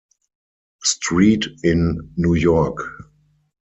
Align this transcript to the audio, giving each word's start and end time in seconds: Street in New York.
Street 0.83 1.45
in 1.61 2.11
New 2.17 2.33
York. 2.33 2.77